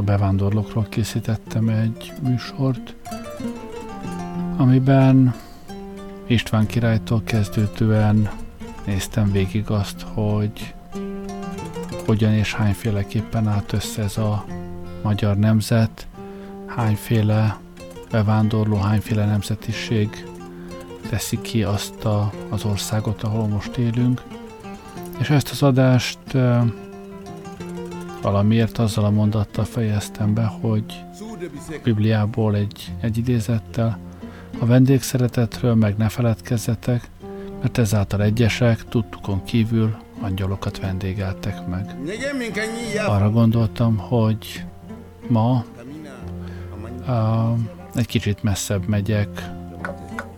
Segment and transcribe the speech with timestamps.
[0.00, 2.94] a bevándorlókról készítettem egy műsort,
[4.56, 5.34] amiben
[6.26, 8.30] István királytól kezdődően
[8.86, 10.74] néztem végig azt, hogy
[12.06, 14.44] hogyan és hányféleképpen állt össze ez a
[15.02, 16.06] magyar nemzet,
[16.66, 17.58] hányféle
[18.10, 20.26] bevándorló, hányféle nemzetiség
[21.10, 24.22] teszi ki azt a, az országot, ahol most élünk.
[25.18, 26.18] És ezt az adást
[28.22, 31.04] valamiért azzal a mondattal fejeztem be, hogy
[31.68, 33.98] a Bibliából egy, egy idézettel
[34.58, 37.10] a vendégszeretetről meg ne feledkezzetek,
[37.60, 41.96] mert ezáltal egyesek tudtukon kívül angyalokat vendégeltek meg.
[43.06, 44.64] Arra gondoltam, hogy
[45.28, 45.64] ma
[47.06, 47.58] uh,
[47.94, 49.50] egy kicsit messzebb megyek,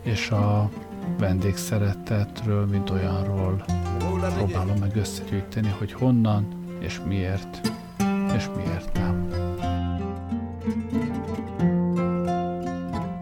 [0.02, 0.70] és a
[1.18, 3.64] vendégszeretetről, mint olyanról
[4.36, 7.72] próbálom meg összegyűjteni, hogy honnan és miért,
[8.36, 9.28] és miért nem.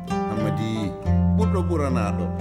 [0.09, 0.93] Amadi,
[1.69, 2.37] Buranado.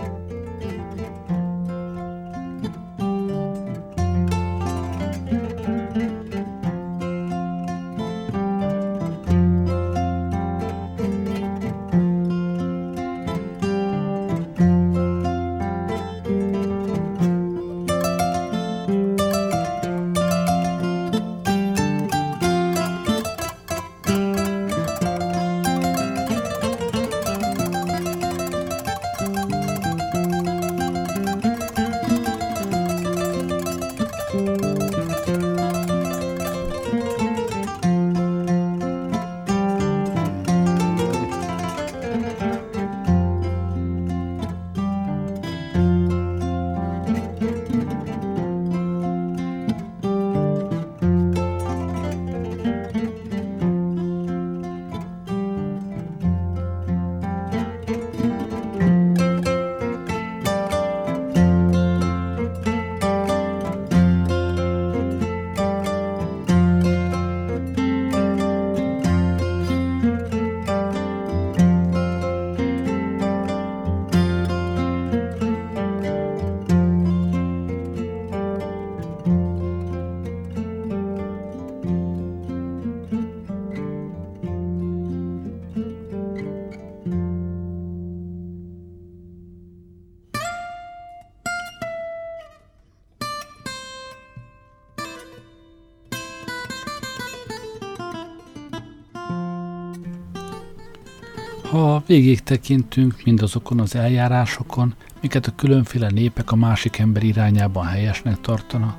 [101.69, 108.41] Ha végig tekintünk mindazokon az eljárásokon, miket a különféle népek a másik ember irányában helyesnek
[108.41, 108.95] tartana,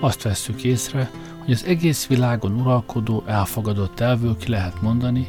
[0.00, 1.10] azt vesszük észre,
[1.44, 5.28] hogy az egész világon uralkodó, elfogadott elvől ki lehet mondani,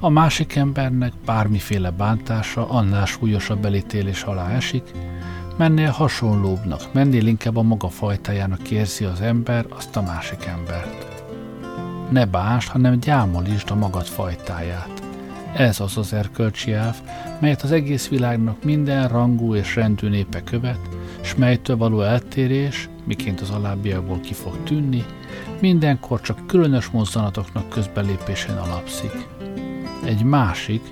[0.00, 4.90] a másik embernek bármiféle bántása annál súlyosabb elítélés alá esik,
[5.56, 11.22] mennél hasonlóbbnak, mennél inkább a maga fajtájának érzi az ember azt a másik embert.
[12.10, 14.99] Ne bánst, hanem gyámolítsd a magad fajtáját.
[15.56, 16.96] Ez az az erkölcsi elv,
[17.40, 20.80] melyet az egész világnak minden rangú és rendű népe követ,
[21.20, 25.04] s melytől való eltérés, miként az alábbiakból ki fog tűnni,
[25.60, 29.12] mindenkor csak különös mozzanatoknak közbelépésén alapszik.
[30.04, 30.82] Egy másik,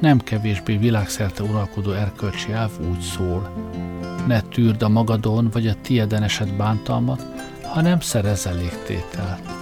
[0.00, 3.52] nem kevésbé világszerte uralkodó erkölcsi elv úgy szól.
[4.26, 7.26] Ne tűrd a magadon vagy a tieden esett bántalmat,
[7.62, 9.57] hanem szerez elégtételt.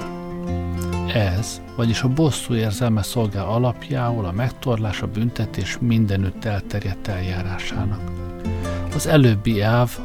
[1.17, 8.01] Ez, vagyis a bosszú érzelme szolgál alapjául a megtorlás, a büntetés mindenütt elterjedt eljárásának.
[8.95, 9.99] Az előbbi elv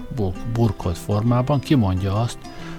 [0.53, 2.37] burkolt formában kimondja azt,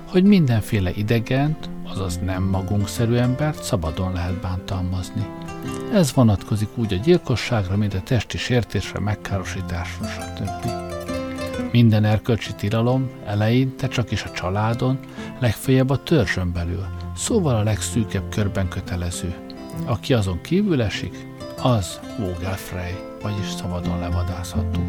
[0.08, 5.26] hogy mindenféle idegent, azaz nem magunkszerű embert szabadon lehet bántalmazni.
[5.92, 10.70] Ez vonatkozik úgy a gyilkosságra, mint a testi sértésre, megkárosításra, stb.
[11.72, 14.98] Minden erkölcsi tilalom eleinte csak is a családon,
[15.38, 16.86] legfeljebb a törzsön belül,
[17.16, 19.34] szóval a legszűkebb körben kötelező.
[19.84, 21.26] Aki azon kívül esik,
[21.62, 24.80] az Vogelfrey, vagyis szabadon levadászható.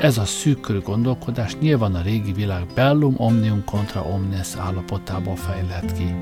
[0.00, 6.14] Ez a szűkörű gondolkodás nyilván a régi világ bellum omnium contra omnes állapotából fejlett ki.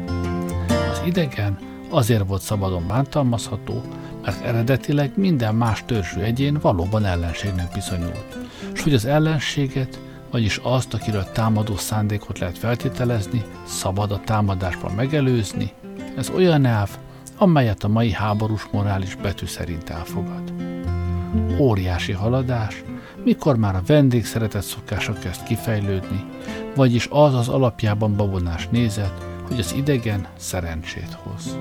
[0.91, 1.59] Az idegen
[1.91, 3.83] azért volt szabadon bántalmazható,
[4.23, 8.39] mert eredetileg minden más törzsű egyén valóban ellenségnek bizonyult,
[8.75, 10.01] és hogy az ellenséget
[10.35, 15.73] vagyis azt, akiről támadó szándékot lehet feltételezni, szabad a támadásban megelőzni,
[16.17, 16.89] ez olyan elv,
[17.37, 20.53] amelyet a mai háborús morális betű szerint elfogad.
[21.59, 22.83] Óriási haladás,
[23.25, 26.25] mikor már a vendégszeretet szokása kezd kifejlődni,
[26.75, 31.59] vagyis az az alapjában babonás nézet, hogy az idegen szerencsét hoz.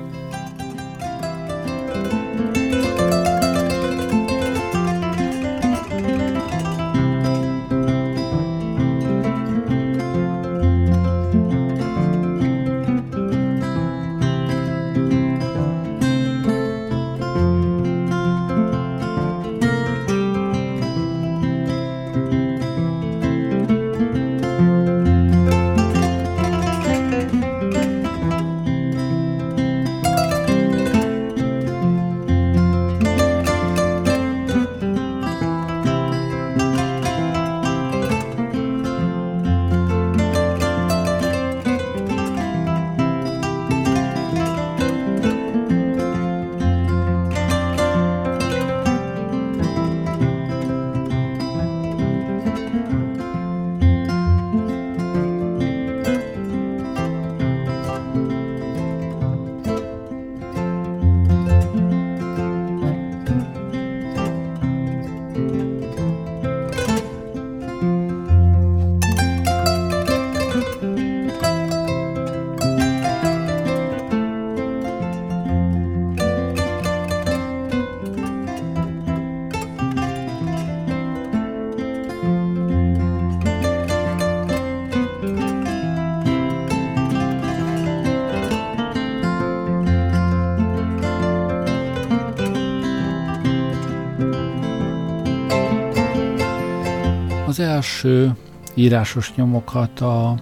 [97.83, 98.31] Első
[98.73, 100.37] írásos nyomokat a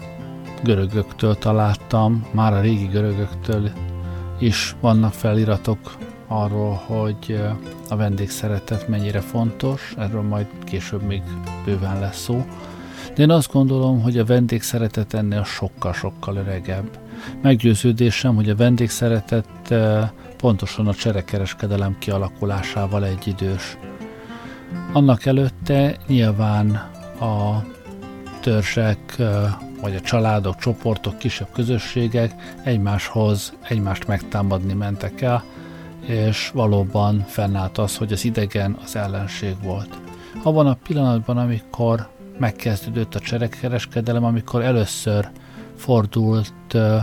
[0.64, 3.70] görögöktől találtam, már a régi görögöktől
[4.40, 7.42] is vannak feliratok arról, hogy
[7.90, 11.22] a vendégszeretet mennyire fontos, erről majd később még
[11.66, 12.46] bőven lesz szó.
[13.16, 17.00] De én azt gondolom, hogy a vendégszeretet ennél sokkal-sokkal öregebb.
[17.42, 19.74] Meggyőződésem, hogy a vendégszeretet
[20.38, 23.78] pontosan a cserekereskedelem kialakulásával egyidős.
[24.94, 26.91] Annak előtte nyilván
[27.22, 27.64] a
[28.40, 29.16] törzsek,
[29.82, 35.44] vagy a családok, csoportok, kisebb közösségek egymáshoz, egymást megtámadni mentek el,
[36.06, 40.00] és valóban fennállt az, hogy az idegen az ellenség volt.
[40.44, 42.10] Abban a pillanatban, amikor
[42.40, 45.30] megkezdődött a cserekereskedelem, amikor először
[45.76, 46.98] fordult ö,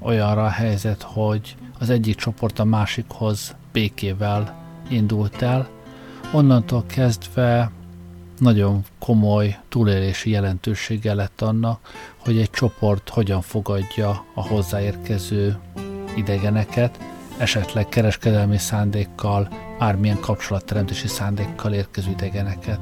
[0.00, 4.54] olyanra a helyzet, hogy az egyik csoport a másikhoz békével
[4.88, 5.68] indult el,
[6.32, 7.70] onnantól kezdve
[8.38, 11.80] nagyon komoly túlélési jelentősége lett annak,
[12.16, 15.56] hogy egy csoport hogyan fogadja a hozzáérkező
[16.16, 16.98] idegeneket,
[17.38, 19.48] esetleg kereskedelmi szándékkal,
[19.78, 22.78] bármilyen kapcsolatteremtési szándékkal érkező idegeneket.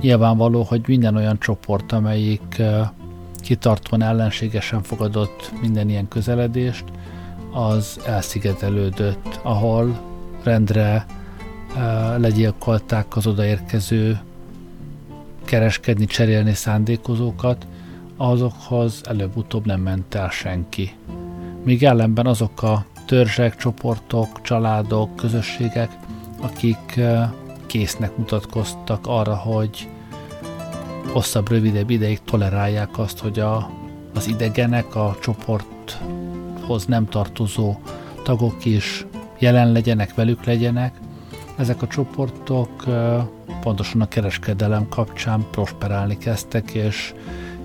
[0.00, 2.62] Nyilvánvaló, hogy minden olyan csoport, amelyik
[3.40, 6.84] kitartóan ellenségesen fogadott minden ilyen közeledést,
[7.52, 10.00] az elszigetelődött, ahol
[10.42, 11.06] rendre
[12.16, 14.20] legyilkolták az odaérkező
[15.46, 17.66] kereskedni, cserélni szándékozókat,
[18.16, 20.92] azokhoz előbb-utóbb nem ment el senki.
[21.64, 25.90] Míg ellenben azok a törzsek, csoportok, családok, közösségek,
[26.40, 27.00] akik
[27.66, 29.88] késznek mutatkoztak arra, hogy
[31.12, 33.70] hosszabb, rövidebb ideig tolerálják azt, hogy a,
[34.14, 37.76] az idegenek, a csoporthoz nem tartozó
[38.22, 39.06] tagok is
[39.38, 40.94] jelen legyenek, velük legyenek.
[41.56, 42.84] Ezek a csoportok
[43.60, 47.14] pontosan a kereskedelem kapcsán prosperálni kezdtek, és,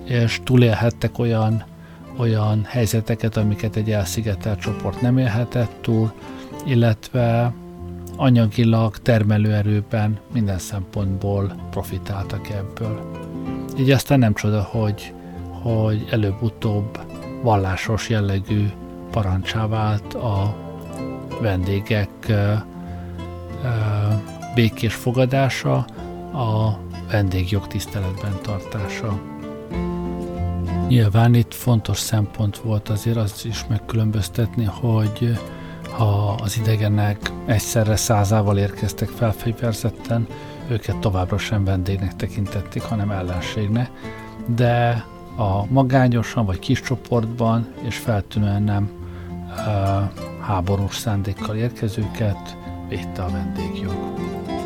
[0.04, 1.64] és túlélhettek olyan,
[2.18, 6.12] olyan helyzeteket, amiket egy elszigetelt csoport nem élhetett túl,
[6.66, 7.54] illetve
[8.16, 13.12] anyagilag, termelőerőben minden szempontból profitáltak ebből.
[13.80, 15.14] Így aztán nem csoda, hogy,
[15.62, 17.00] hogy előbb-utóbb
[17.42, 18.68] vallásos jellegű
[19.12, 20.56] parancsá vált a
[21.42, 22.10] vendégek
[24.56, 25.76] békés fogadása,
[26.34, 26.80] a
[27.12, 29.20] vendégjog tiszteletben tartása.
[30.88, 35.40] Nyilván itt fontos szempont volt azért azt is megkülönböztetni, hogy
[35.92, 40.28] ha az idegenek egyszerre százával érkeztek felfegyverzetten,
[40.70, 43.90] őket továbbra sem vendégnek tekintették, hanem ellenségnek,
[44.46, 45.06] de
[45.38, 48.90] a magányosan vagy kis csoportban és feltűnően nem
[49.50, 49.66] uh,
[50.42, 52.58] háborús szándékkal érkezőket
[52.92, 54.61] védte a vendégjog.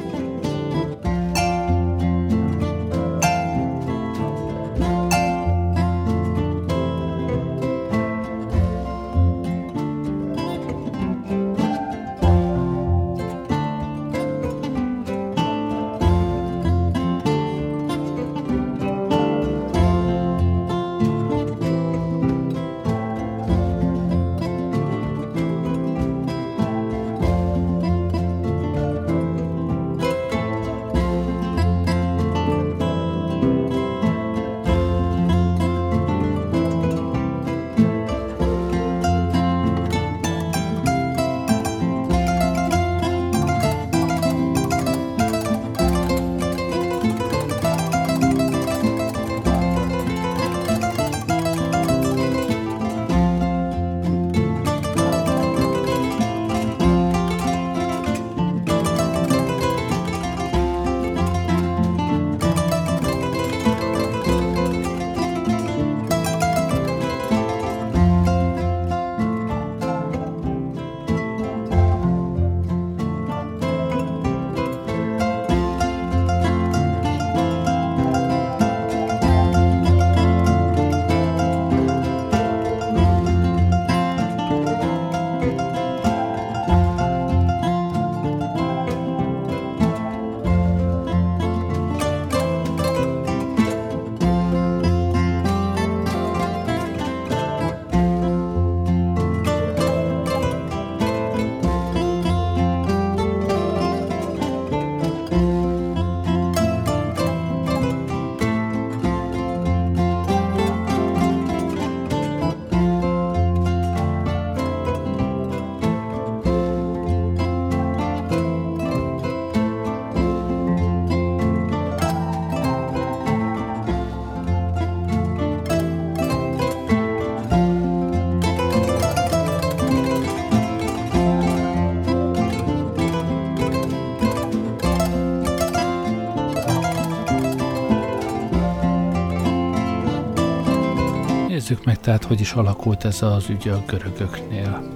[141.67, 144.91] Nézzük meg tehát, hogy is alakult ez az ügy a görögöknél.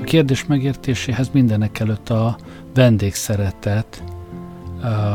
[0.00, 2.36] A kérdés megértéséhez mindenek előtt a
[2.74, 4.02] vendégszeretet,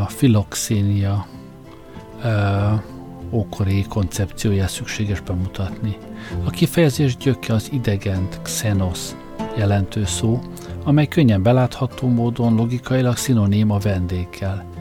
[0.01, 1.27] a filoxénia
[3.31, 5.97] ókori koncepcióját szükséges bemutatni.
[6.43, 8.99] A kifejezés gyöke az idegent, xenos
[9.57, 10.39] jelentő szó,
[10.83, 14.74] amely könnyen belátható módon logikailag szinoním a vendéggel.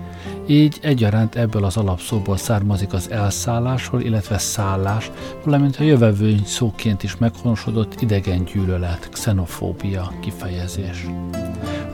[0.47, 5.11] Így egyaránt ebből az alapszóból származik az elszállásról, illetve szállás,
[5.45, 11.07] valamint a jövevőny szóként is meghonosodott idegen gyűlölet, xenofóbia kifejezés.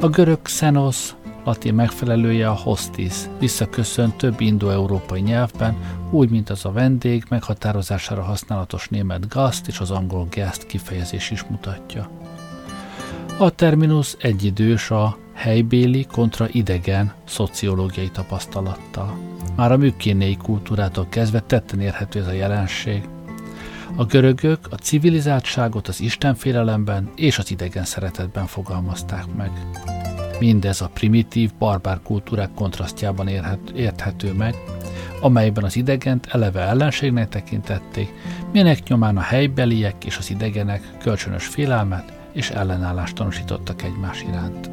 [0.00, 1.14] A görög xenos
[1.44, 5.76] latin megfelelője a hostis, visszaköszön több indoeurópai nyelvben,
[6.10, 11.42] úgy, mint az a vendég meghatározására használatos német gast és az angol guest kifejezés is
[11.42, 12.19] mutatja.
[13.40, 19.18] A terminus egyidős a helybéli kontra idegen szociológiai tapasztalattal.
[19.56, 23.08] Már a műkénéi kultúrától kezdve tetten érhető ez a jelenség.
[23.96, 29.50] A görögök a civilizáltságot az istenfélelemben és az idegen szeretetben fogalmazták meg.
[30.38, 34.54] Mindez a primitív, barbár kultúrák kontrasztjában érhet, érthető meg,
[35.20, 38.12] amelyben az idegent eleve ellenségnek tekintették,
[38.52, 44.70] minek nyomán a helybeliek és az idegenek kölcsönös félelmet és ellenállást tanúsítottak egymás iránt.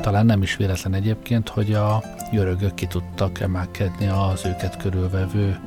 [0.00, 5.58] Talán nem is véletlen egyébként, hogy a görögök ki tudtak emelkedni az őket körülvevő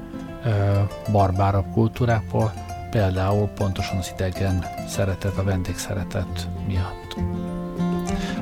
[1.11, 2.53] barbárabb kultúrákból,
[2.89, 7.17] például pontosan az idegen szeretet, a vendégszeretet miatt.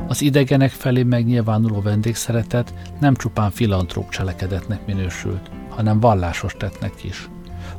[0.07, 7.29] Az idegenek felé megnyilvánuló vendégszeretet nem csupán filantróp cselekedetnek minősült, hanem vallásos tettnek is.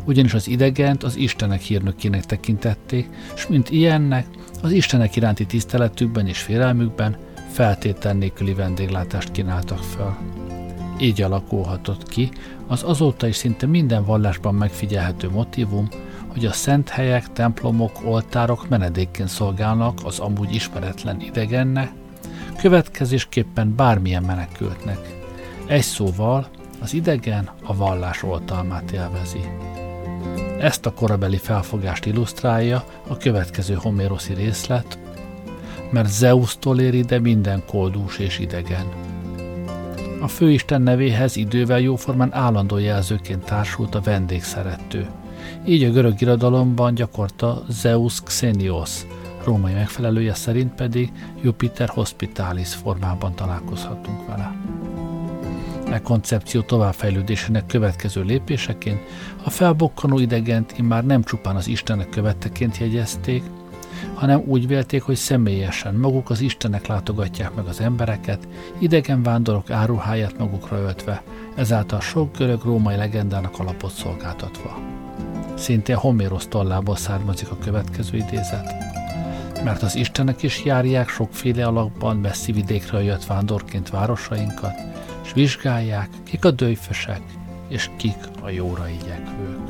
[0.05, 4.27] Ugyanis az idegent az Istenek hírnökének tekintették, és mint ilyennek
[4.63, 7.17] az Istenek iránti tiszteletükben és félelmükben
[7.53, 10.19] feltétel nélküli vendéglátást kínáltak fel.
[10.99, 12.31] Így alakulhatott ki
[12.67, 15.89] az azóta is szinte minden vallásban megfigyelhető motivum,
[16.27, 21.93] hogy a szent helyek, templomok, oltárok menedékként szolgálnak az amúgy ismeretlen idegennek,
[22.59, 24.99] következésképpen bármilyen menekültnek.
[25.67, 26.49] Egy szóval
[26.81, 29.41] az idegen a vallás oltalmát élvezi.
[30.59, 34.99] Ezt a korabeli felfogást illusztrálja a következő homéroszi részlet,
[35.91, 38.87] mert Zeus-tól ér ide minden koldús és idegen.
[40.21, 45.07] A főisten nevéhez idővel jóformán állandó jelzőként társult a vendégszerettő.
[45.67, 49.07] Így a görög irodalomban gyakorta Zeus Xenios,
[49.45, 51.13] római megfelelője szerint pedig
[51.43, 54.53] Jupiter Hospitalis formában találkozhatunk vele.
[55.95, 59.01] E koncepció továbbfejlődésének következő lépéseként
[59.45, 63.43] a felbokkanó idegent immár nem csupán az Istenek követteként jegyezték,
[64.15, 68.49] hanem úgy vélték, hogy személyesen maguk az Istenek látogatják meg az embereket,
[68.79, 71.23] idegen vándorok áruháját magukra öltve,
[71.55, 74.79] ezáltal sok görög-római legendának alapot szolgáltatva.
[75.57, 78.75] Szintén Homérosz tollából származik a következő idézet.
[79.65, 86.45] Mert az Istenek is járják sokféle alakban messzi vidékre jött vándorként városainkat, és vizsgálják, kik
[86.45, 87.23] a dőjfösek,
[87.69, 89.64] és kik a jóra igyekvők.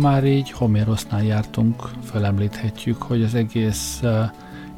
[0.00, 4.02] Már így Homérosznál jártunk, felemlíthetjük, hogy az egész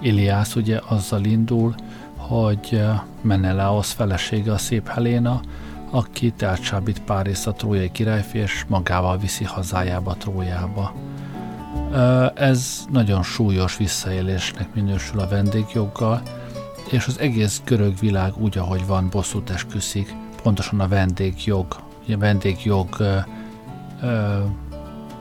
[0.00, 1.74] Iliász ugye azzal indul,
[2.16, 2.82] hogy
[3.20, 5.40] Menelaos felesége a szép Heléna,
[5.90, 10.94] aki elcsábít Párizs a trójai királyfi, és magával viszi hazájába, Trójába.
[12.34, 16.22] Ez nagyon súlyos visszaélésnek minősül a vendégjoggal,
[16.90, 21.76] és az egész görög világ úgy, ahogy van, bosszút esküszik, pontosan a vendégjog,
[22.08, 22.96] a vendégjog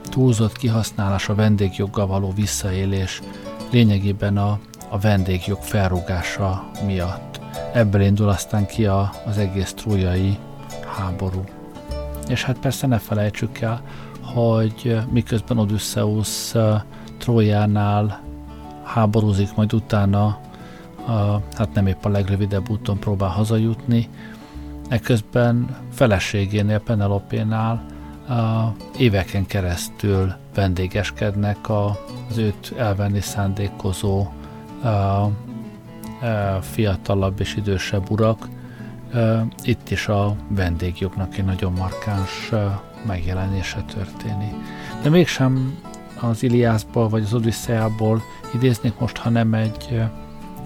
[0.02, 3.20] túlzott kihasználás, a vendégjoggal való visszaélés
[3.70, 7.40] lényegében a, a vendégjog felrúgása miatt.
[7.72, 10.38] Ebből indul aztán ki a, az egész trójai
[10.96, 11.44] háború.
[12.28, 13.82] És hát persze ne felejtsük el,
[14.22, 16.52] hogy miközben Odysseus
[17.18, 18.20] Trójánál
[18.84, 20.38] háborúzik, majd utána
[21.56, 24.08] hát nem épp a legrövidebb úton próbál hazajutni,
[24.88, 27.84] ekközben feleségénél, Penelopénál
[28.28, 34.26] a, éveken keresztül vendégeskednek a, az őt elvenni szándékozó
[34.82, 35.30] a, a,
[36.60, 38.48] fiatalabb és idősebb urak.
[39.62, 42.50] Itt is a vendégjognak egy nagyon markáns
[43.06, 44.54] megjelenése történik.
[45.02, 45.78] De mégsem
[46.20, 48.22] az Iliászból vagy az Odüsszeából
[48.54, 50.00] idéznék most, hanem egy,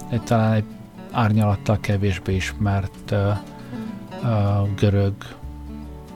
[0.09, 0.63] egy talán egy
[1.11, 3.37] árnyalattal kevésbé ismert uh,
[4.23, 5.13] uh, görög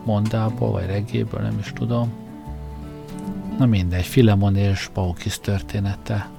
[0.06, 2.12] mondából, vagy regéből, nem is tudom.
[3.58, 6.30] Na mindegy, Filemon és Baukis története.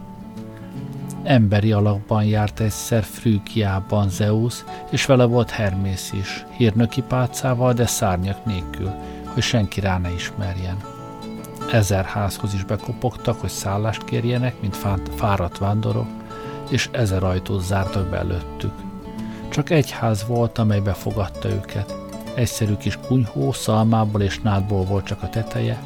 [1.22, 8.44] Emberi alakban járt egyszer Frügiában Zeus, és vele volt Hermész is, hírnöki pálcával, de szárnyak
[8.44, 8.90] nélkül,
[9.32, 10.76] hogy senki rá ne ismerjen.
[11.72, 14.76] Ezer házhoz is bekopogtak, hogy szállást kérjenek, mint
[15.16, 16.08] fáradt vándorok,
[16.70, 18.72] és ezer ajtót zártak be előttük.
[19.48, 22.01] Csak egy ház volt, amely befogadta őket.
[22.34, 25.82] Egyszerű kis kunyhó, szalmából és nádból volt csak a teteje,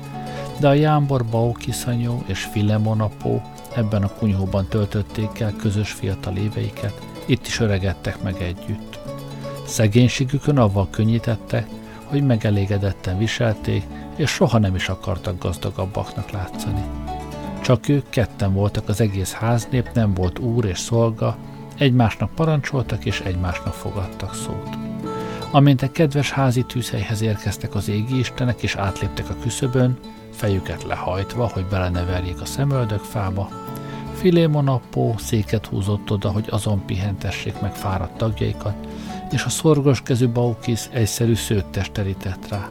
[0.61, 3.42] de a Jámbor Baukiszanyó és Filemonapó
[3.74, 8.98] ebben a kunyhóban töltötték el közös fiatal éveiket, itt is öregedtek meg együtt.
[9.66, 11.66] Szegénységükön avval könnyítettek,
[12.04, 13.85] hogy megelégedetten viselték,
[14.16, 16.85] és soha nem is akartak gazdagabbaknak látszani.
[17.62, 21.37] Csak ők ketten voltak az egész háznép, nem volt úr és szolga,
[21.78, 24.76] egymásnak parancsoltak és egymásnak fogadtak szót.
[25.50, 29.98] Amint egy kedves házi tűzhelyhez érkeztek az égi istenek és átléptek a küszöbön,
[30.30, 33.48] fejüket lehajtva, hogy beleneverjék a szemöldök fába,
[34.16, 38.74] Filémon apó széket húzott oda, hogy azon pihentessék meg fáradt tagjaikat,
[39.30, 42.68] és a szorgos kezű Baukis egyszerű szőttest terített rá.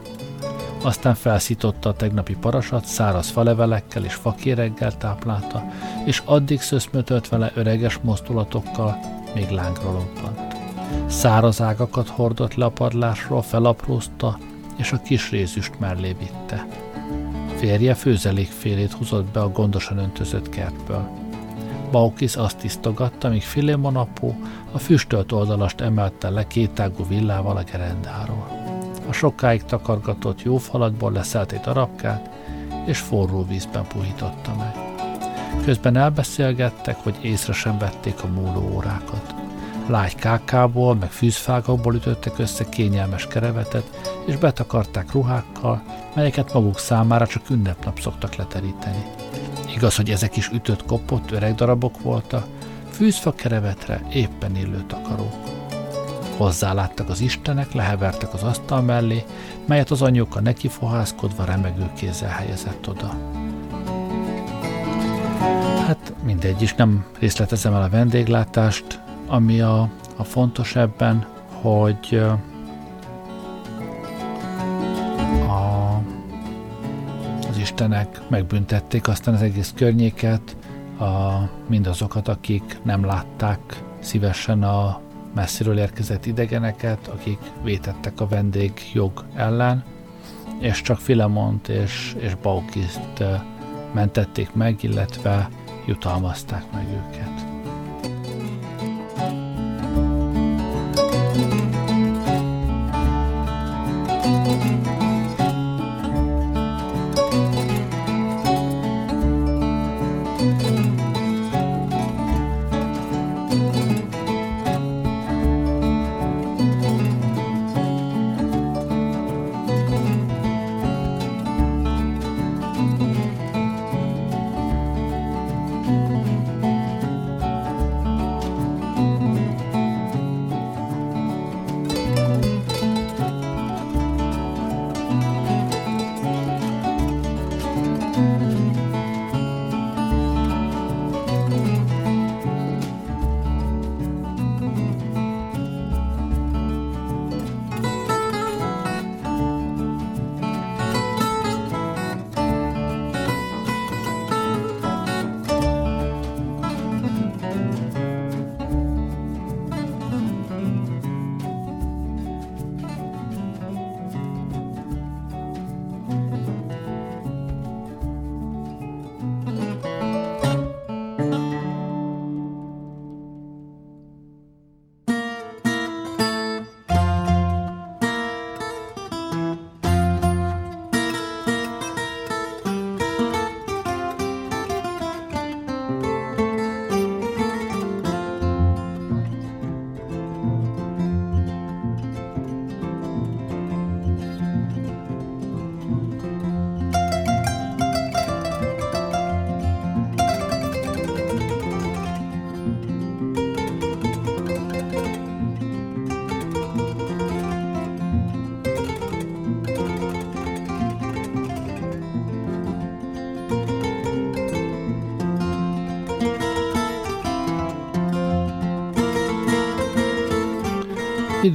[0.82, 5.64] Aztán felszította a tegnapi parasat, száraz falevelekkel és fakéreggel táplálta,
[6.04, 8.98] és addig szöszmötölt vele öreges mozdulatokkal,
[9.34, 10.55] még lángra lobbant.
[11.06, 14.38] Száraz ágakat hordott le a padlásról, felaprózta,
[14.76, 16.66] és a kis rézüst mellé vitte.
[17.56, 21.08] Férje főzelékfélét húzott be a gondosan öntözött kertből.
[21.90, 24.36] Baukis azt tisztogatta, míg Filémon apó
[24.72, 28.64] a füstölt oldalast emelte le kétágú villával a gerendáról.
[29.08, 32.30] A sokáig takargatott jó falakból leszelt egy darabkát,
[32.86, 34.74] és forró vízben puhította meg.
[35.64, 39.35] Közben elbeszélgettek, hogy észre sem vették a múló órákat.
[39.86, 45.82] Lágy kákából, meg fűzfágakból ütöttek össze kényelmes kerevetet, és betakarták ruhákkal,
[46.14, 49.04] melyeket maguk számára csak ünnepnap szoktak leteríteni.
[49.74, 52.46] Igaz, hogy ezek is ütött, kopott, öreg darabok voltak,
[52.90, 55.30] fűzfa kerevetre éppen illő takaró.
[56.36, 59.24] Hozzáláttak az istenek, lehevertek az asztal mellé,
[59.66, 63.18] melyet az anyóka neki fohászkodva remegő kézzel helyezett oda.
[65.86, 71.26] Hát mindegy is, nem részletezem el a vendéglátást, ami a, a fontos ebben,
[71.62, 72.22] hogy
[77.66, 80.56] istenek megbüntették aztán az egész környéket,
[80.98, 81.04] a,
[81.68, 85.00] mindazokat, akik nem látták szívesen a
[85.34, 89.84] messziről érkezett idegeneket, akik vétettek a vendégjog ellen,
[90.58, 93.24] és csak Filemont és, és Baukiszt
[93.92, 95.48] mentették meg, illetve
[95.86, 97.55] jutalmazták meg őket.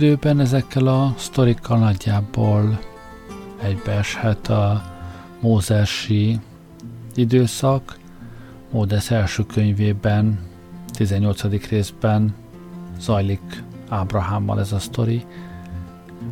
[0.02, 2.80] Időben ezekkel a sztorikkal nagyjából
[3.64, 4.84] egybeeshet a
[5.40, 6.40] mózesi
[7.16, 8.00] időszak.
[8.72, 10.40] Módesz első könyvében,
[10.94, 11.68] 18.
[11.70, 12.34] részben
[13.00, 15.26] zajlik Ábrahámmal ez a sztori.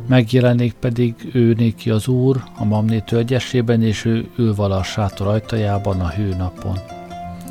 [0.06, 5.26] Megjelenik pedig ő néki az úr a Mamné tölgyesében, és ő ül vala a sátor
[5.26, 6.78] ajtajában a hőnapon.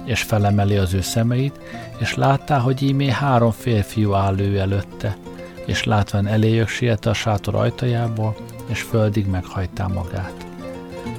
[0.04, 1.60] És felemeli az ő szemeit,
[2.00, 5.18] és láttá, hogy ímé három férfiú áll ő előtte,
[5.70, 8.36] és látván eléjök siette a sátor ajtajából,
[8.68, 10.46] és földig meghajtá magát.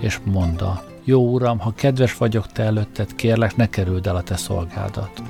[0.01, 4.37] És mondta, jó uram, ha kedves vagyok te előtted, kérlek, ne kerüld el a te
[4.37, 5.23] szolgádat.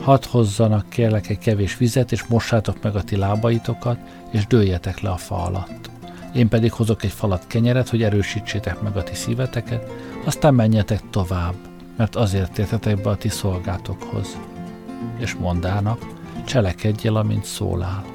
[0.00, 3.98] Hadd hozzanak kérlek egy kevés vizet, és mossátok meg a ti lábaitokat,
[4.30, 5.90] és dőljetek le a fa alatt.
[6.34, 9.90] Én pedig hozok egy falat kenyeret, hogy erősítsétek meg a ti szíveteket,
[10.24, 11.54] aztán menjetek tovább,
[11.96, 14.38] mert azért értetek be a ti szolgátokhoz.
[15.18, 16.06] És mondának,
[16.44, 18.12] cselekedjél, amint szólál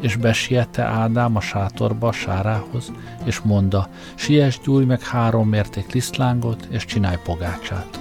[0.00, 2.92] és besiette Ádám a sátorba a sárához,
[3.24, 8.00] és mondta, siess, gyújj meg három mérték lisztlángot, és csinálj pogácsát.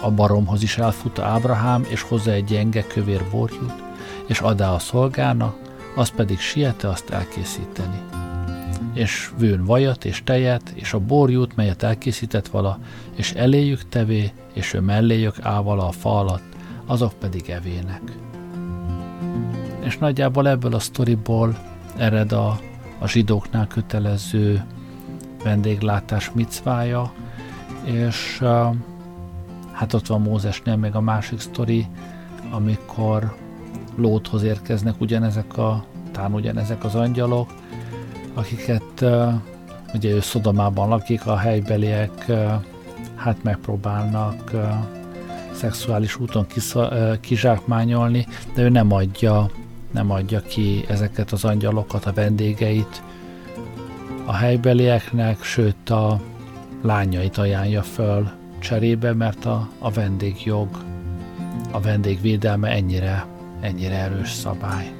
[0.00, 3.74] A baromhoz is elfut Ábrahám, és hozzá egy gyenge kövér borjút,
[4.26, 5.56] és adá a szolgának,
[5.94, 8.00] az pedig siete azt elkészíteni.
[8.92, 12.78] És vőn vajat és tejet, és a borjút, melyet elkészített vala,
[13.16, 18.27] és eléjük tevé, és ő melléjük áll a fa alatt, azok pedig evének
[19.88, 21.58] és nagyjából ebből a sztoriból
[21.96, 22.60] ered a,
[22.98, 24.64] a zsidóknál kötelező
[25.44, 27.12] vendéglátás micvája,
[27.84, 28.42] és
[29.72, 31.86] hát ott van Mózesnél még a másik sztori,
[32.50, 33.34] amikor
[33.96, 37.54] Lóthoz érkeznek ugyanezek a, talán ugyanezek az angyalok,
[38.34, 39.32] akiket uh,
[39.94, 42.32] ugye ő Szodomában lakik, a helybeliek
[43.14, 44.52] hát megpróbálnak
[45.52, 49.50] szexuális úton kisza, kizsákmányolni, de ő nem adja
[49.90, 53.02] nem adja ki ezeket az angyalokat, a vendégeit
[54.24, 56.20] a helybelieknek, sőt a
[56.82, 60.68] lányait ajánlja föl cserébe, mert a, a vendégjog,
[61.70, 63.26] a vendégvédelme ennyire,
[63.60, 64.97] ennyire erős szabály.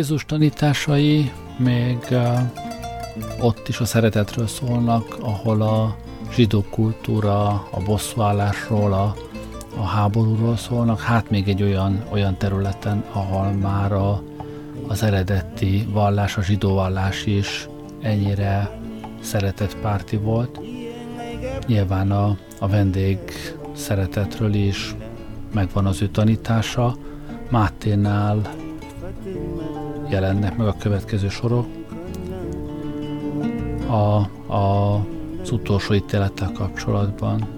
[0.00, 1.98] Jézus tanításai még
[3.40, 5.96] ott is a szeretetről szólnak, ahol a
[6.34, 9.14] zsidó kultúra, a bosszúállásról, a,
[9.76, 14.22] a háborúról szólnak, hát még egy olyan, olyan területen, ahol már a,
[14.88, 17.68] az eredeti vallás, a zsidó vallás is
[18.02, 18.70] ennyire
[19.20, 20.60] szeretetpárti volt.
[21.66, 23.18] Nyilván a, a vendég
[23.72, 24.94] szeretetről is
[25.52, 26.96] megvan az ő tanítása.
[27.50, 28.59] Máténál
[30.10, 31.66] jelennek meg a következő sorok.
[33.86, 34.16] A,
[34.54, 35.00] a
[35.42, 37.48] az utolsó ítélettel kapcsolatban.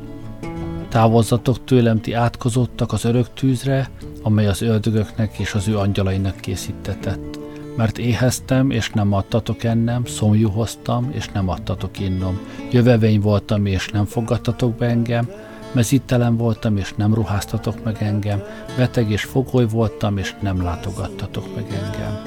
[0.89, 3.91] Távozzatok tőlem, ti átkozottak az örök tűzre,
[4.23, 7.39] amely az ördögöknek és az ő angyalainak készítetett.
[7.77, 12.39] Mert éheztem, és nem adtatok ennem, szomjú hoztam, és nem adtatok innom.
[12.71, 15.31] Jövevény voltam, és nem fogadtatok be engem,
[15.73, 18.43] mezítelen voltam, és nem ruháztatok meg engem,
[18.77, 22.23] beteg és fogoly voltam, és nem látogattatok meg engem.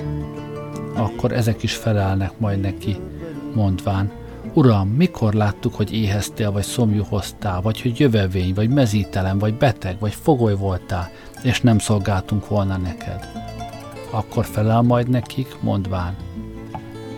[0.95, 2.97] Akkor ezek is felelnek majd neki,
[3.53, 4.11] mondván,
[4.53, 9.99] Uram, mikor láttuk, hogy éheztél, vagy szomjú hoztál, vagy hogy jövevény, vagy mezítelen, vagy beteg,
[9.99, 11.11] vagy fogoly voltál,
[11.43, 13.29] és nem szolgáltunk volna neked?
[14.09, 16.15] Akkor felel majd nekik, mondván,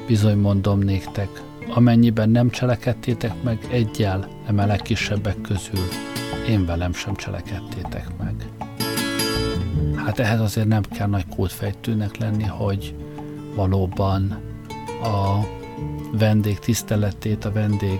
[0.07, 1.29] bizony mondom néktek,
[1.73, 5.87] amennyiben nem cselekedtétek meg egyel emelek kisebbek közül,
[6.47, 8.35] én velem sem cselekedtétek meg.
[9.95, 12.95] Hát ehhez azért nem kell nagy kódfejtőnek lenni, hogy
[13.55, 14.41] valóban
[15.03, 15.45] a
[16.11, 17.99] vendég tiszteletét, a vendég,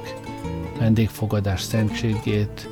[0.79, 2.69] vendégfogadás szentségét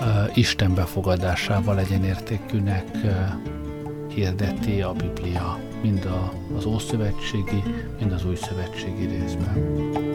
[0.00, 3.10] uh, Isten befogadásával legyen értékűnek uh,
[4.14, 7.62] hirdeti a Biblia, mind a, az Ószövetségi,
[7.98, 10.13] mind az Új Szövetségi részben.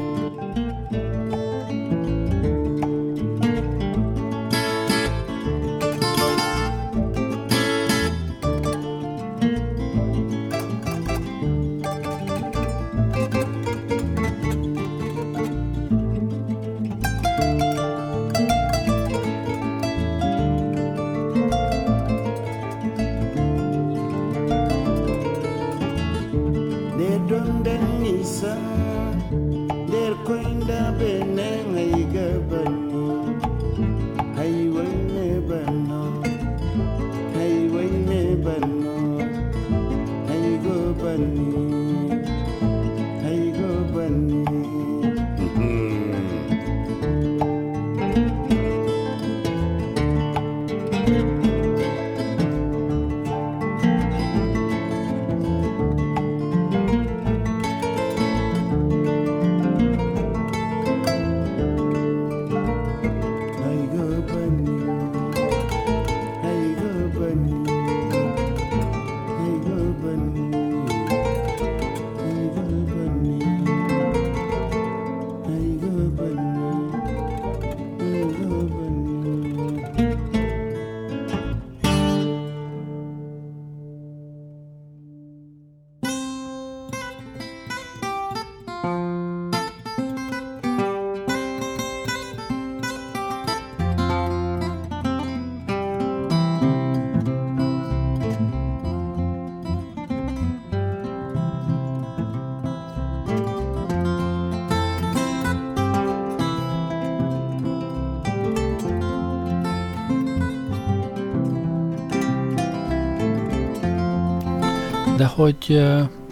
[115.40, 115.84] Hogy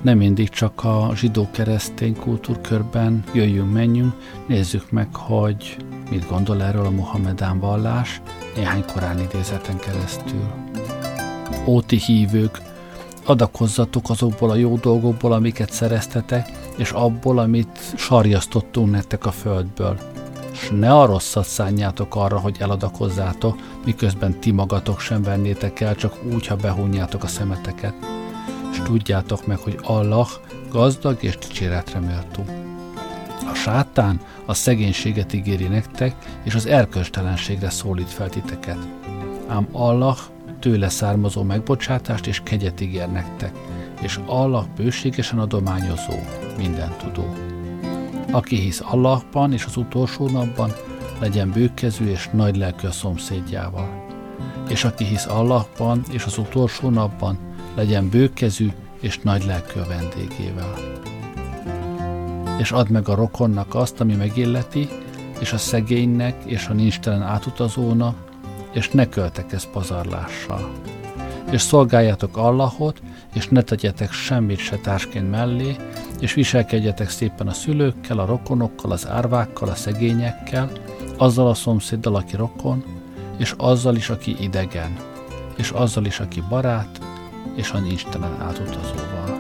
[0.02, 4.13] nem mindig csak a zsidó-keresztény kultúrkörben jöjjünk, menjünk,
[4.48, 5.78] nézzük meg, hogy
[6.10, 8.22] mit gondol erről a Mohamedán vallás
[8.55, 10.43] néhány korán idézeten keresztül.
[11.66, 12.62] Óti hívők,
[13.26, 19.99] adakozzatok azokból a jó dolgokból, amiket szereztetek, és abból, amit sarjasztottunk nektek a földből.
[20.51, 26.14] És ne a rosszat szánjátok arra, hogy eladakozzátok, miközben ti magatok sem vennétek el, csak
[26.34, 28.16] úgy, ha behúnyjátok a szemeteket
[28.78, 30.28] és tudjátok meg, hogy Allah
[30.71, 32.45] gazdag és dicséretre méltó.
[33.51, 38.78] A sátán a szegénységet ígéri nektek, és az erkölcstelenségre szólít fel titeket.
[39.47, 40.17] Ám Allah
[40.59, 43.51] tőle származó megbocsátást és kegyet ígér nektek,
[44.01, 46.15] és Allah bőségesen adományozó,
[46.57, 47.36] minden tudó.
[48.32, 50.73] Aki hisz Allahban és az utolsó napban,
[51.19, 54.05] legyen bőkezű és nagy lelkű a szomszédjával.
[54.69, 57.47] És aki hisz Allahban és az utolsó napban,
[57.78, 60.73] legyen bőkezű és nagy lelkű a vendégével.
[62.57, 64.89] És add meg a rokonnak azt, ami megilleti,
[65.39, 68.32] és a szegénynek és a nincstelen átutazónak,
[68.71, 70.71] és ne költekez pazarlással.
[71.51, 73.01] És szolgáljátok Allahot,
[73.34, 75.75] és ne tegyetek semmit se társként mellé,
[76.19, 80.71] és viselkedjetek szépen a szülőkkel, a rokonokkal, az árvákkal, a szegényekkel,
[81.17, 82.84] azzal a szomszéddal, aki rokon,
[83.38, 84.97] és azzal is, aki idegen,
[85.55, 86.99] és azzal is, aki barát,
[87.56, 89.36] és a nincstelen átutazóval.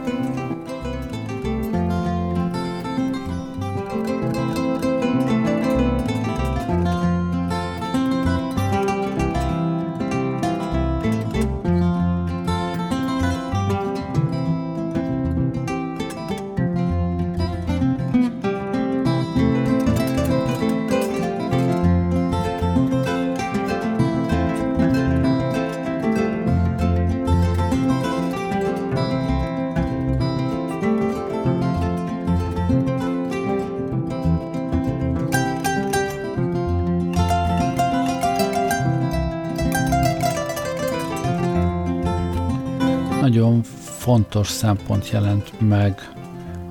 [44.17, 46.11] Fontos szempont jelent meg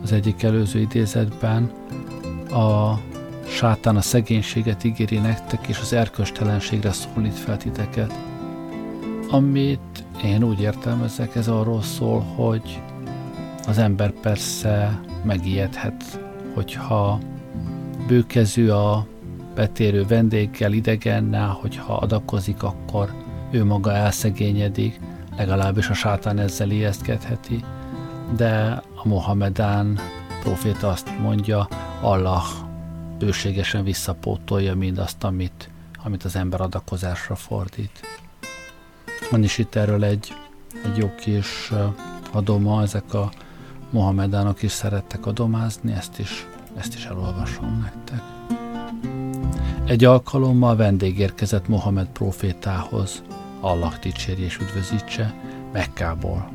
[0.03, 1.71] az egyik előző idézetben.
[2.51, 2.99] A
[3.49, 8.13] sátán a szegénységet ígéri nektek, és az erköstelenségre szólít fel titeket.
[9.31, 12.81] Amit én úgy értelmezek, ez arról szól, hogy
[13.67, 16.21] az ember persze megijedhet,
[16.55, 17.19] hogyha
[18.07, 19.07] bőkezű a
[19.55, 23.13] betérő vendéggel, idegennel, hogyha adakozik, akkor
[23.51, 25.01] ő maga elszegényedik,
[25.37, 27.65] legalábbis a sátán ezzel ijesztkedheti,
[28.37, 29.99] de a Mohamedán
[30.43, 31.69] proféta azt mondja,
[32.01, 32.45] Allah
[33.19, 35.71] bőségesen visszapótolja mindazt, amit,
[36.05, 38.01] amit az ember adakozásra fordít.
[39.31, 40.35] Van is itt erről egy,
[40.85, 41.73] egy jó kis
[42.33, 43.31] adoma, ezek a
[43.91, 48.23] Mohamedánok is szerettek adomázni, ezt is, ezt is elolvasom nektek.
[49.85, 53.23] Egy alkalommal vendég érkezett Mohamed profétához,
[53.61, 55.35] Allah dicsérje és üdvözítse,
[55.73, 56.51] Mekkából.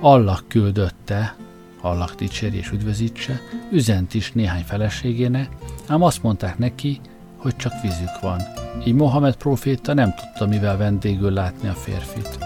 [0.00, 1.36] Allah küldötte,
[1.80, 5.48] Allah dicsérje és üdvözítse, üzent is néhány feleségének,
[5.86, 7.00] ám azt mondták neki,
[7.36, 8.40] hogy csak vízük van.
[8.86, 12.38] Így Mohamed proféta nem tudta mivel vendégül látni a férfit.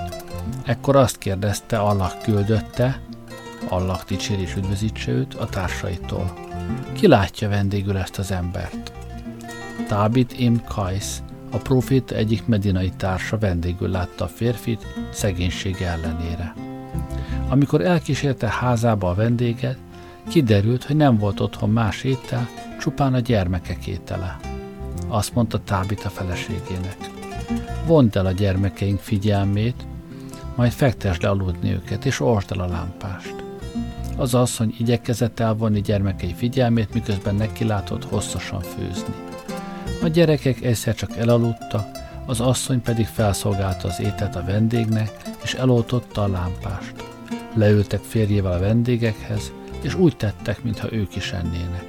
[0.64, 3.01] Ekkor azt kérdezte Allah küldötte,
[3.68, 6.33] Allah dicsér és üdvözítse őt a társaitól.
[6.93, 8.93] Ki látja vendégül ezt az embert?
[9.89, 11.22] Tábit im Kajsz,
[11.53, 16.55] a proféta egyik medinai társa vendégül látta a férfit szegénysége ellenére.
[17.48, 19.76] Amikor elkísérte házába a vendéget,
[20.28, 22.48] kiderült, hogy nem volt otthon más étel,
[22.80, 24.36] csupán a gyermekek étele.
[25.09, 26.96] Azt mondta Tábit a feleségének.
[27.86, 29.86] Vond el a gyermekeink figyelmét,
[30.55, 33.34] majd fektesd le aludni őket, és orsd el a lámpást.
[34.16, 39.14] Az asszony igyekezett elvonni gyermekei figyelmét, miközben neki látott hosszasan főzni.
[40.03, 41.86] A gyerekek egyszer csak elaludtak,
[42.26, 45.11] az asszony pedig felszolgálta az ételt a vendégnek,
[45.43, 46.95] és eloltotta a lámpást.
[47.55, 51.86] Leültek férjével a vendégekhez, és úgy tettek, mintha ők is ennének.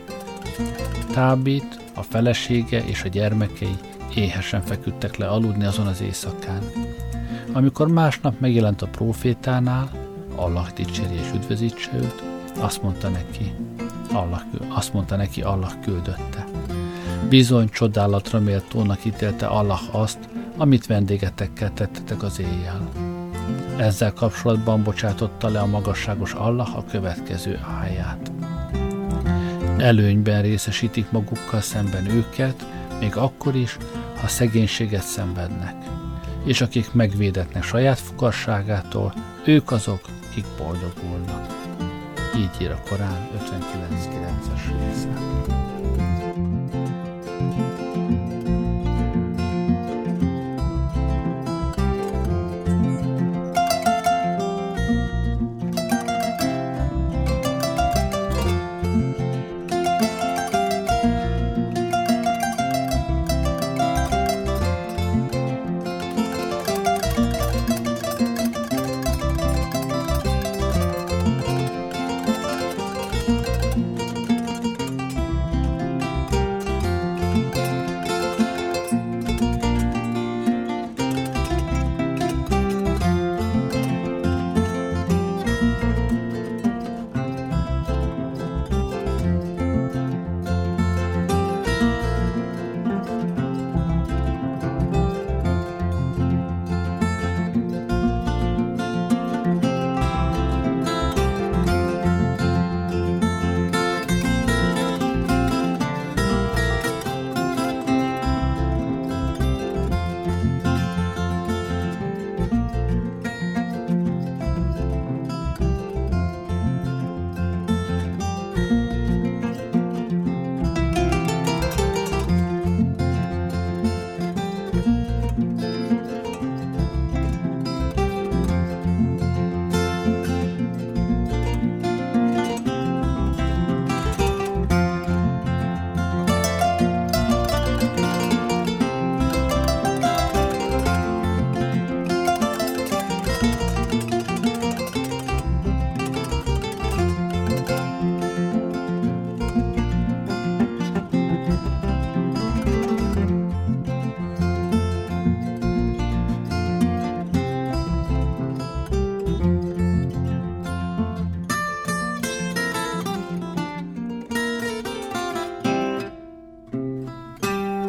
[1.14, 3.78] Tábít, a felesége és a gyermekei
[4.16, 6.62] éhesen feküdtek le aludni azon az éjszakán.
[7.52, 9.90] Amikor másnap megjelent a profétánál,
[10.36, 12.24] Allah dicsérje és üdvözítse őt,
[12.60, 13.54] azt mondta neki,
[14.12, 16.53] Allah, azt mondta neki, Allah küldötte.
[17.30, 20.20] Bizony csodálatra méltónak ítélte Allah azt,
[20.58, 22.90] amit vendégetekkel tettetek az éjjel.
[23.78, 28.32] Ezzel kapcsolatban bocsátotta le a magasságos Allah a következő áját.
[29.78, 32.66] Előnyben részesítik magukkal szemben őket,
[33.00, 33.78] még akkor is,
[34.22, 35.76] ha szegénységet szenvednek.
[36.46, 39.14] És akik megvédetnek saját fukarságától,
[39.46, 41.48] ők azok, akik boldogulnak.
[42.38, 45.14] Így ír a Korán 59.9-es része.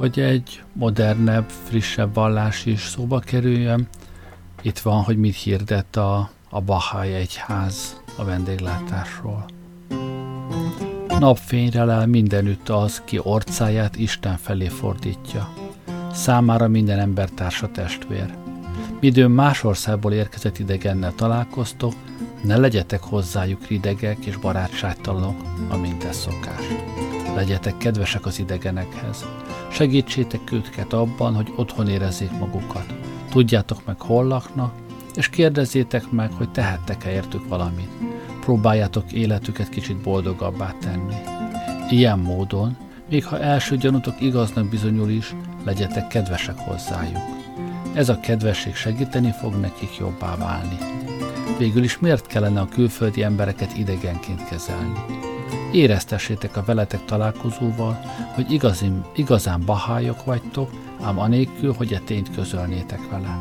[0.05, 3.89] Hogy egy modernebb, frissebb vallás is szóba kerüljön.
[4.63, 9.45] Itt van, hogy mit hirdet a, a Bahá'í egyház a vendéglátásról.
[11.19, 15.53] Napfényre lel mindenütt az, ki orcáját Isten felé fordítja.
[16.13, 18.35] Számára minden ember társa testvér.
[19.01, 21.93] Midőn más országból érkezett idegennel találkoztok,
[22.43, 26.65] ne legyetek hozzájuk ridegek és barátságtalanok, amint ez szokás.
[27.35, 29.25] Legyetek kedvesek az idegenekhez.
[29.75, 32.95] Segítsétek őket abban, hogy otthon érezzék magukat.
[33.31, 34.75] Tudjátok meg, hol laknak,
[35.15, 37.89] és kérdezzétek meg, hogy tehettek-e értük valamit.
[38.41, 41.15] Próbáljátok életüket kicsit boldogabbá tenni.
[41.91, 42.77] Ilyen módon,
[43.11, 47.23] még ha első gyanútok igaznak bizonyul is, legyetek kedvesek hozzájuk.
[47.95, 50.79] Ez a kedvesség segíteni fog nekik jobbá válni.
[51.59, 55.33] Végül is miért kellene a külföldi embereket idegenként kezelni?
[55.75, 58.01] Éreztessétek a veletek találkozóval,
[58.35, 60.71] hogy igazin, igazán bahályok vagytok,
[61.01, 63.39] ám anélkül, hogy e tényt közölnétek vele.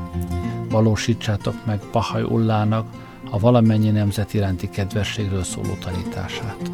[0.70, 2.86] Valósítsátok meg Bahaj Ullának
[3.30, 6.72] a valamennyi nemzet iránti kedvességről szóló tanítását.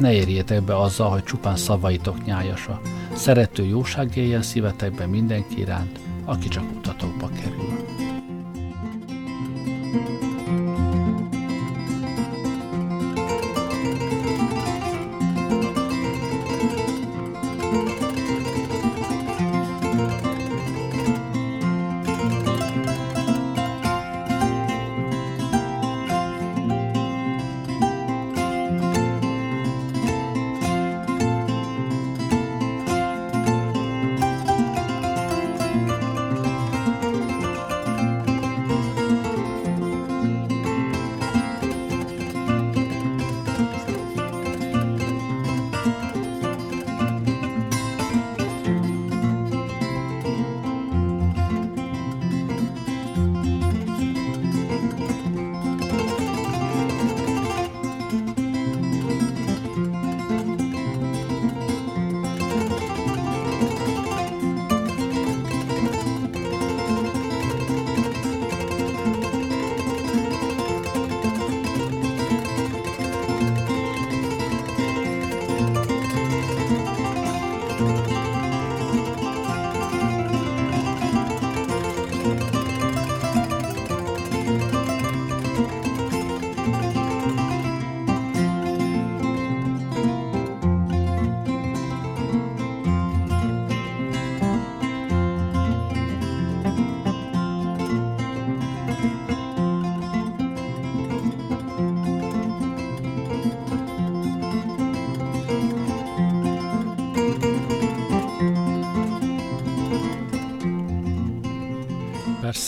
[0.00, 2.80] Ne érjétek be azzal, hogy csupán szavaitok nyájasa.
[3.12, 8.03] Szerető jóság éljen szívetekbe mindenki iránt, aki csak utatokba kerül.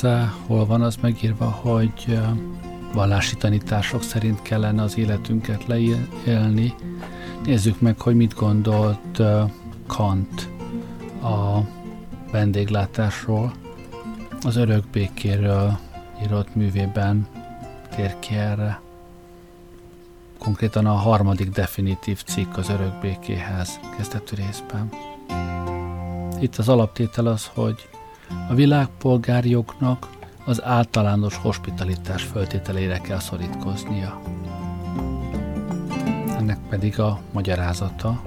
[0.01, 2.19] Persze hol van az megírva, hogy
[2.93, 6.75] vallási tanítások szerint kellene az életünket leélni.
[7.45, 9.23] Nézzük meg, hogy mit gondolt
[9.87, 10.49] Kant
[11.23, 11.61] a
[12.33, 13.53] vendéglátásról.
[14.43, 15.79] Az örök békéről
[16.23, 17.27] írott művében
[17.97, 18.81] tér ki erre.
[20.39, 24.91] Konkrétan a harmadik definitív cikk az örök békéhez kezdetű részben.
[26.41, 27.89] Itt az alaptétel az, hogy
[28.49, 30.09] a világpolgárjognak
[30.45, 34.21] az általános hospitalitás föltételére kell szorítkoznia.
[36.39, 38.23] Ennek pedig a magyarázata.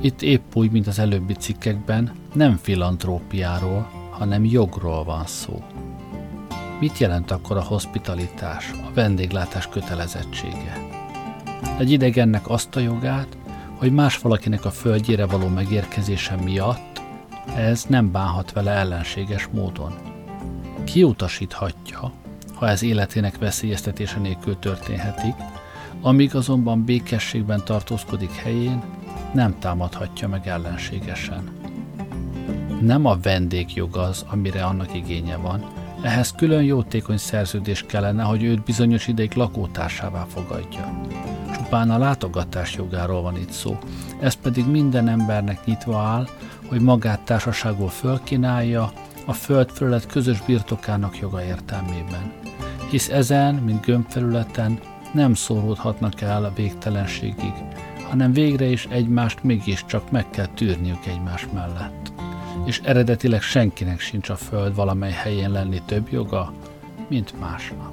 [0.00, 5.62] Itt épp úgy, mint az előbbi cikkekben, nem filantrópiáról, hanem jogról van szó.
[6.80, 10.76] Mit jelent akkor a hospitalitás, a vendéglátás kötelezettsége?
[11.78, 13.36] Egy idegennek azt a jogát,
[13.76, 16.89] hogy más valakinek a földjére való megérkezése miatt
[17.56, 19.92] ez nem bánhat vele ellenséges módon.
[20.84, 22.12] Kiutasíthatja,
[22.54, 25.34] ha ez életének veszélyeztetése nélkül történhetik,
[26.00, 28.82] amíg azonban békességben tartózkodik helyén,
[29.32, 31.50] nem támadhatja meg ellenségesen.
[32.80, 35.64] Nem a vendégjog az, amire annak igénye van,
[36.02, 41.00] ehhez külön jótékony szerződés kellene, hogy őt bizonyos ideig lakótársává fogadja.
[41.54, 43.78] Csupán a látogatás jogáról van itt szó,
[44.20, 46.28] ez pedig minden embernek nyitva áll,
[46.70, 48.92] hogy magát társaságból fölkínálja
[49.26, 52.32] a földfelület közös birtokának joga értelmében.
[52.90, 54.80] Hisz ezen, mint gömbfelületen
[55.12, 57.52] nem szóródhatnak el a végtelenségig,
[58.08, 62.12] hanem végre is egymást mégiscsak meg kell tűrniük egymás mellett.
[62.64, 66.52] És eredetileg senkinek sincs a föld valamely helyén lenni több joga,
[67.08, 67.92] mint másnak.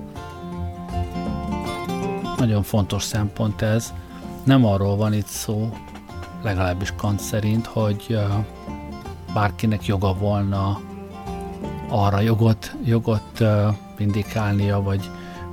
[2.38, 3.93] Nagyon fontos szempont ez,
[4.43, 5.69] nem arról van itt szó,
[6.43, 8.19] legalábbis Kant szerint, hogy
[9.33, 10.79] bárkinek joga volna
[11.89, 13.43] arra jogot, jogot
[13.97, 15.09] vindikálnia, vagy,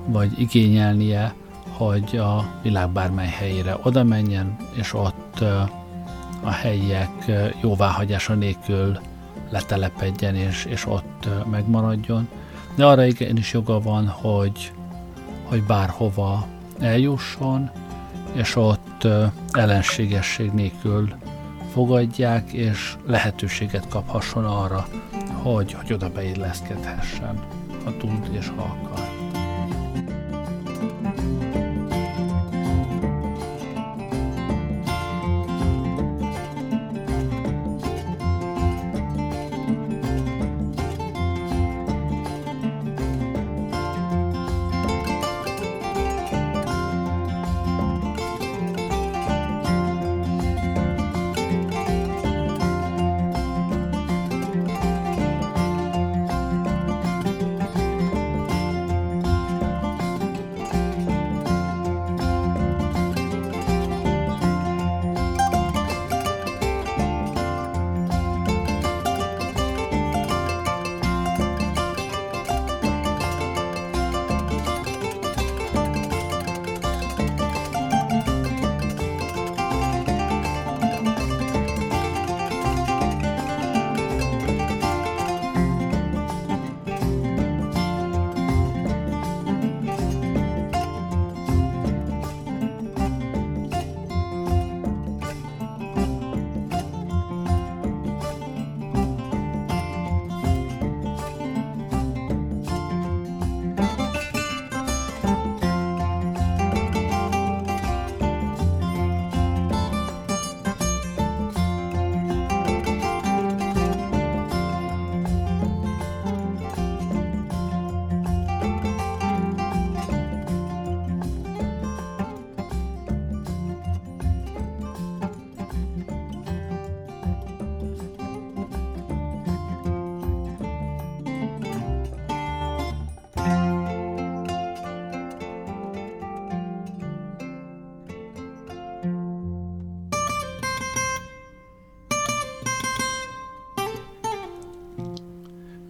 [0.06, 1.34] vagy igényelnie,
[1.76, 5.40] hogy a világ bármely helyére oda menjen, és ott
[6.44, 7.30] a helyiek
[7.62, 8.98] jóváhagyása nélkül
[9.50, 12.28] letelepedjen, és, és ott megmaradjon.
[12.74, 14.72] De arra igenis joga van, hogy,
[15.44, 16.46] hogy bárhova
[16.80, 17.70] eljusson,
[18.34, 19.06] és ott
[19.50, 21.14] ellenségesség nélkül
[21.72, 24.86] fogadják, és lehetőséget kaphasson arra,
[25.42, 27.42] hogy, hogy oda beilleszkedhessen,
[27.84, 29.03] ha tud és ha akar.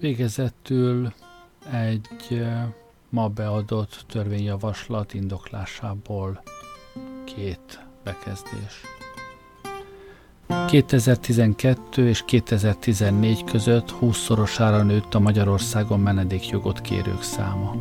[0.04, 1.12] Végezetül
[1.72, 2.44] egy
[3.08, 6.42] ma beadott törvényjavaslat indoklásából
[7.24, 8.80] két bekezdés.
[10.66, 17.76] 2012 és 2014 között 20-szorosára nőtt a Magyarországon menedékjogot kérők száma.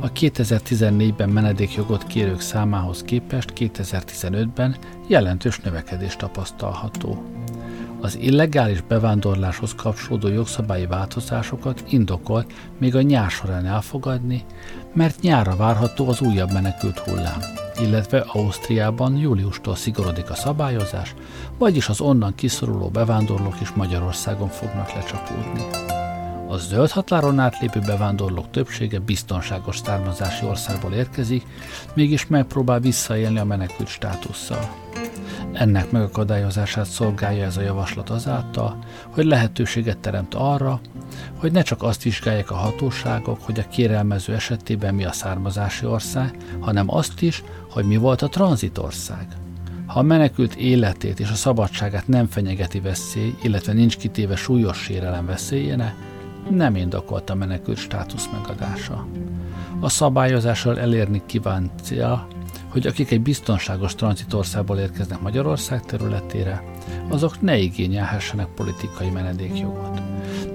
[0.00, 4.76] A 2014-ben menedékjogot kérők számához képest 2015-ben
[5.06, 7.35] jelentős növekedés tapasztalható
[8.00, 14.44] az illegális bevándorláshoz kapcsolódó jogszabályi változásokat indokolt még a nyár során elfogadni,
[14.94, 17.40] mert nyárra várható az újabb menekült hullám,
[17.80, 21.14] illetve Ausztriában júliustól szigorodik a szabályozás,
[21.58, 25.64] vagyis az onnan kiszoruló bevándorlók is Magyarországon fognak lecsapódni.
[26.48, 31.46] A zöld határon átlépő bevándorlók többsége biztonságos származási országból érkezik,
[31.94, 34.85] mégis megpróbál visszaélni a menekült státusszal.
[35.58, 38.78] Ennek megakadályozását szolgálja ez a javaslat azáltal,
[39.10, 40.80] hogy lehetőséget teremt arra,
[41.36, 46.36] hogy ne csak azt vizsgálják a hatóságok, hogy a kérelmező esetében mi a származási ország,
[46.60, 49.26] hanem azt is, hogy mi volt a tranzitország.
[49.86, 55.26] Ha a menekült életét és a szabadságát nem fenyegeti veszély, illetve nincs kitéve súlyos sérelem
[55.26, 55.94] veszélyéne,
[56.50, 59.06] nem indokolt a menekült státusz megadása.
[59.80, 62.26] A szabályozással elérni kívánt cél
[62.76, 66.62] hogy akik egy biztonságos tranzitországból érkeznek Magyarország területére,
[67.08, 70.02] azok ne igényelhessenek politikai menedékjogot.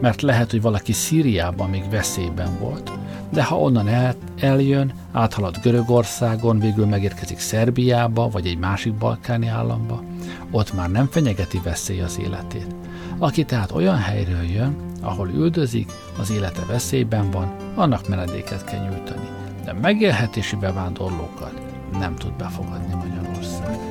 [0.02, 2.92] Mert lehet, hogy valaki Szíriában még veszélyben volt,
[3.30, 10.04] de ha onnan el, eljön, áthalad Görögországon, végül megérkezik Szerbiába vagy egy másik balkáni államba,
[10.52, 12.76] ott már nem fenyegeti veszély az életét.
[13.18, 19.28] Aki tehát olyan helyről jön, ahol üldözik, az élete veszélyben van, annak menedéket kell nyújtani.
[19.66, 23.91] De megélhetési bevándorlókat nem tud befogadni Magyarország.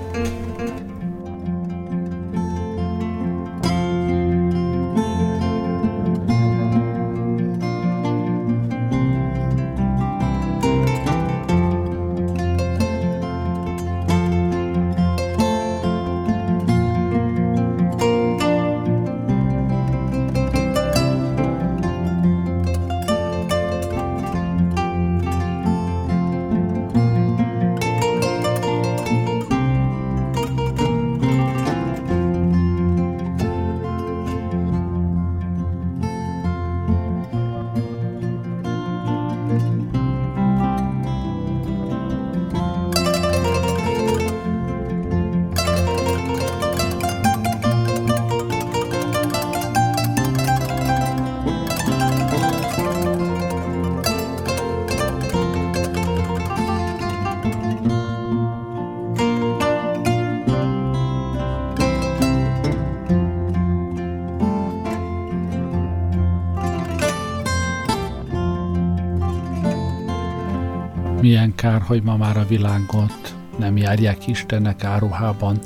[71.60, 75.58] Kár, hogy ma már a világot nem járják Istennek áruhában,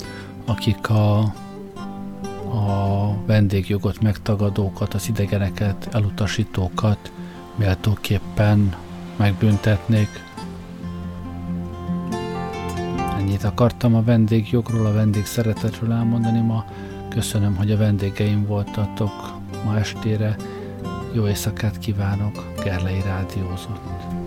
[0.45, 1.19] akik a,
[2.49, 7.13] a vendégjogot megtagadókat, az idegeneket, elutasítókat
[7.57, 8.75] méltóképpen
[9.17, 10.09] megbüntetnék.
[13.19, 16.65] Ennyit akartam a vendégjogról, a vendég szeretetről elmondani ma.
[17.09, 20.37] Köszönöm, hogy a vendégeim voltatok ma estére.
[21.13, 24.24] Jó éjszakát kívánok, Gerlei Rádiózott.